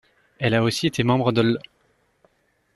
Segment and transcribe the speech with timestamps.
[0.39, 1.59] Elle a aussi été membre de l'.